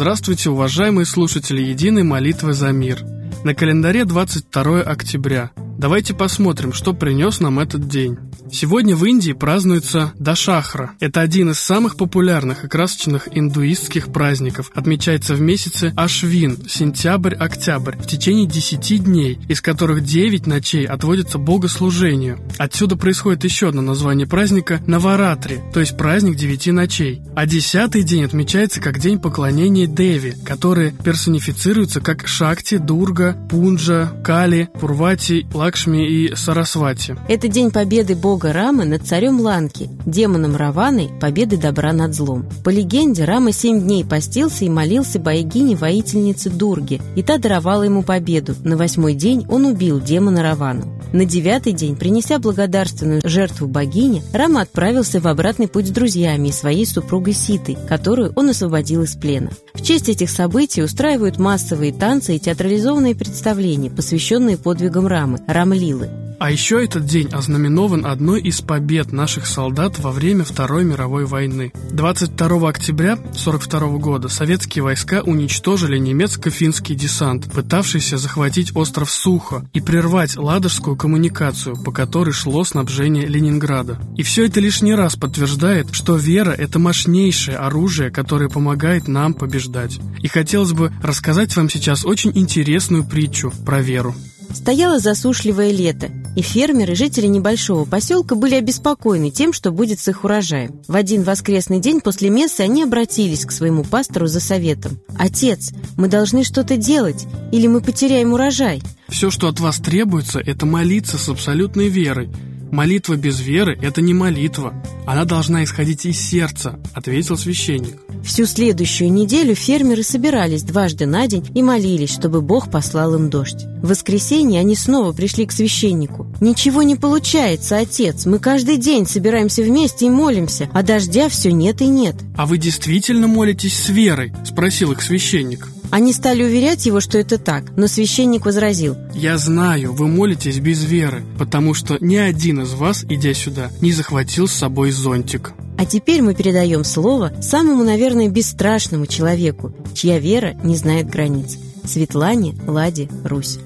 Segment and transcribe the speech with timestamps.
[0.00, 3.02] Здравствуйте, уважаемые слушатели Единой молитвы за мир.
[3.44, 5.50] На календаре 22 октября.
[5.80, 8.18] Давайте посмотрим, что принес нам этот день.
[8.52, 10.90] Сегодня в Индии празднуется Дашахра.
[11.00, 14.70] Это один из самых популярных и красочных индуистских праздников.
[14.74, 22.40] Отмечается в месяце Ашвин, сентябрь-октябрь, в течение 10 дней, из которых 9 ночей отводятся богослужению.
[22.58, 27.22] Отсюда происходит еще одно название праздника– Наваратри, то есть праздник 9 ночей.
[27.34, 34.68] А десятый день отмечается как день поклонения Деви, которые персонифицируются как Шакти, Дурга, Пунджа, Кали,
[34.78, 37.16] Пурвати, Лакшми и Сарасвати.
[37.28, 42.46] Это день победы бога Рамы над царем Ланки, демоном Раваной, победы добра над злом.
[42.64, 48.54] По легенде, Рама семь дней постился и молился богине-воительнице Дурге, и та даровала ему победу.
[48.64, 51.00] На восьмой день он убил демона Равану.
[51.12, 56.52] На девятый день, принеся благодарственную жертву богине, Рама отправился в обратный путь с друзьями и
[56.52, 59.50] своей супругой Ситой, которую он освободил из плена.
[59.74, 66.08] В честь этих событий устраивают массовые танцы и театрализованные представления, посвященные подвигам Рамы, Рамлилы.
[66.38, 71.70] А еще этот день ознаменован одной из побед наших солдат во время Второй мировой войны.
[71.92, 80.38] 22 октября 1942 года советские войска уничтожили немецко-финский десант, пытавшийся захватить остров Сухо и прервать
[80.38, 84.00] ладожскую коммуникацию, по которой шло снабжение Ленинграда.
[84.16, 90.00] И все это лишний раз подтверждает, что вера– это мощнейшее оружие, которое помогает нам побеждать.
[90.22, 94.14] И хотелось бы рассказать вам сейчас очень интересную притчу про веру.
[94.52, 100.24] Стояло засушливое лето, и фермеры, жители небольшого поселка, были обеспокоены тем, что будет с их
[100.24, 100.80] урожаем.
[100.86, 104.98] В один воскресный день после мессы они обратились к своему пастору за советом.
[105.18, 108.82] «Отец, мы должны что-то делать, или мы потеряем урожай».
[109.08, 112.30] «Все, что от вас требуется, это молиться с абсолютной верой.
[112.70, 114.74] Молитва без веры– это не молитва.
[115.06, 117.96] Она должна исходить из сердца»,– ответил священник.
[118.24, 123.64] Всю следующую неделю фермеры собирались дважды на день и молились, чтобы Бог послал им дождь.
[123.82, 126.29] В воскресенье они снова пришли к священнику.
[126.40, 128.26] «Ничего не получается, отец.
[128.26, 132.16] Мы каждый день собираемся вместе и молимся, а дождя все нет и нет».
[132.36, 135.68] «А вы действительно молитесь с верой?»– спросил их священник.
[135.90, 138.96] Они стали уверять его, что это так, но священник возразил.
[139.12, 143.92] «Я знаю, вы молитесь без веры, потому что ни один из вас, идя сюда, не
[143.92, 145.52] захватил с собой зонтик».
[145.78, 151.56] А теперь мы передаем слово самому, наверное, бесстрашному человеку, чья вера не знает границ.
[151.84, 153.58] Светлане Ладе Русь.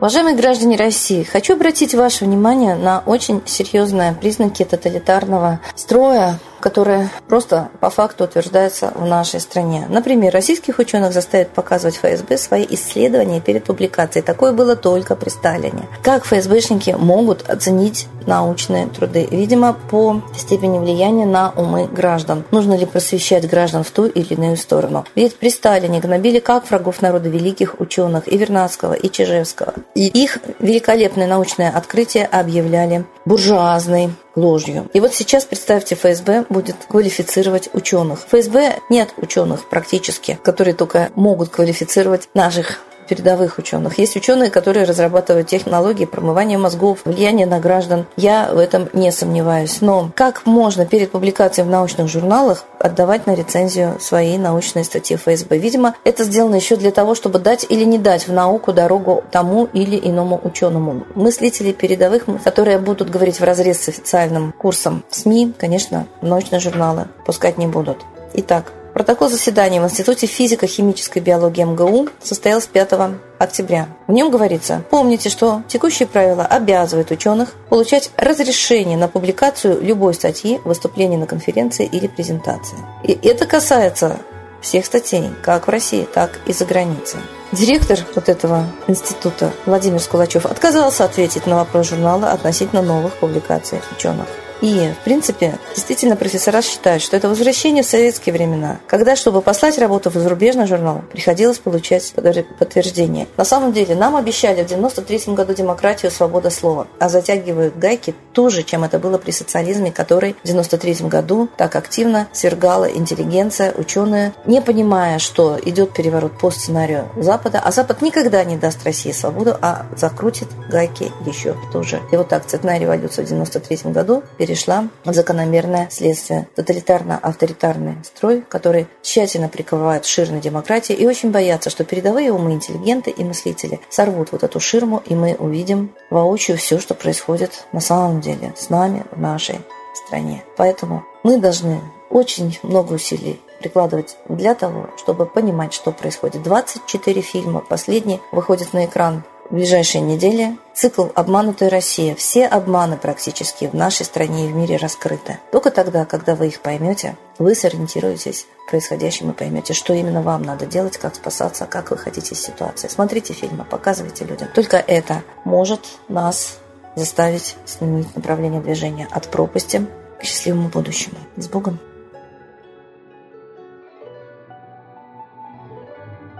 [0.00, 7.68] Уважаемые граждане России, хочу обратить ваше внимание на очень серьезные признаки тоталитарного строя, которое просто
[7.80, 9.84] по факту утверждается в нашей стране.
[9.90, 14.24] Например, российских ученых заставят показывать ФСБ свои исследования перед публикацией.
[14.24, 15.86] Такое было только при Сталине.
[16.02, 19.26] Как ФСБшники могут оценить научные труды?
[19.30, 22.44] Видимо, по степени влияния на умы граждан.
[22.50, 25.04] Нужно ли просвещать граждан в ту или иную сторону?
[25.14, 29.74] Ведь при Сталине гнобили как врагов народа великих ученых и Вернадского, и Чижевского.
[29.94, 34.88] И их великолепное научное открытие объявляли буржуазной ложью.
[34.92, 38.20] И вот сейчас, представьте, ФСБ будет квалифицировать ученых.
[38.28, 43.98] ФСБ нет ученых практически, которые только могут квалифицировать наших передовых ученых.
[43.98, 48.06] Есть ученые, которые разрабатывают технологии промывания мозгов, влияние на граждан.
[48.16, 49.80] Я в этом не сомневаюсь.
[49.80, 55.58] Но как можно перед публикацией в научных журналах отдавать на рецензию свои научные статьи ФСБ?
[55.58, 59.64] Видимо, это сделано еще для того, чтобы дать или не дать в науку дорогу тому
[59.72, 61.04] или иному ученому.
[61.16, 67.58] Мыслители передовых, которые будут говорить в разрез с официальным курсом СМИ, конечно, научные журналы пускать
[67.58, 67.98] не будут.
[68.34, 72.92] Итак, Протокол заседания в Институте физико-химической биологии МГУ состоялся 5
[73.38, 73.88] октября.
[74.08, 80.60] В нем говорится, помните, что текущие правила обязывают ученых получать разрешение на публикацию любой статьи,
[80.64, 82.78] выступления на конференции или презентации.
[83.04, 84.18] И это касается
[84.60, 87.20] всех статей, как в России, так и за границей.
[87.52, 94.26] Директор вот этого института Владимир Скулачев отказался ответить на вопрос журнала относительно новых публикаций ученых.
[94.60, 99.78] И, в принципе, действительно профессора считают, что это возвращение в советские времена, когда, чтобы послать
[99.78, 103.26] работу в зарубежный журнал, приходилось получать подтверждение.
[103.36, 108.62] На самом деле, нам обещали в 93 году демократию свобода слова, а затягивают гайки туже,
[108.62, 114.60] чем это было при социализме, который в 93 году так активно свергала интеллигенция, ученые, не
[114.60, 119.86] понимая, что идет переворот по сценарию Запада, а Запад никогда не даст России свободу, а
[119.96, 122.00] закрутит гайки еще туже.
[122.12, 126.48] И вот так цветная революция в 93 году– перешла в закономерное следствие.
[126.56, 133.22] Тоталитарно-авторитарный строй, который тщательно прикрывает ширной демократии и очень боятся, что передовые умы, интеллигенты и
[133.22, 138.52] мыслители сорвут вот эту ширму, и мы увидим воочию все, что происходит на самом деле
[138.56, 139.60] с нами в нашей
[139.94, 140.42] стране.
[140.56, 141.80] Поэтому мы должны
[142.10, 146.42] очень много усилий прикладывать для того, чтобы понимать, что происходит.
[146.42, 150.56] 24 фильма, последний выходит на экран в ближайшие недели.
[150.74, 152.14] Цикл «Обманутая Россия».
[152.14, 155.38] Все обманы практически в нашей стране и в мире раскрыты.
[155.52, 160.42] Только тогда, когда вы их поймете, вы сориентируетесь в происходящем и поймете, что именно вам
[160.42, 162.88] надо делать, как спасаться, как выходить из ситуации.
[162.88, 164.48] Смотрите фильмы, показывайте людям.
[164.54, 166.58] Только это может нас
[166.94, 169.86] заставить сменить направление движения от пропасти
[170.20, 171.16] к счастливому будущему.
[171.36, 171.78] С Богом!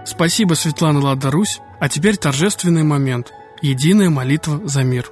[0.05, 1.61] Спасибо, Светлана Ладарусь.
[1.81, 3.33] А теперь торжественный момент.
[3.63, 5.11] Единая молитва за мир.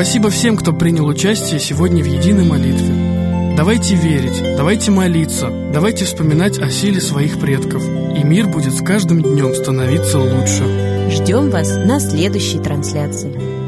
[0.00, 3.54] Спасибо всем, кто принял участие сегодня в единой молитве.
[3.54, 9.20] Давайте верить, давайте молиться, давайте вспоминать о силе своих предков, и мир будет с каждым
[9.20, 11.10] днем становиться лучше.
[11.10, 13.59] Ждем вас на следующей трансляции.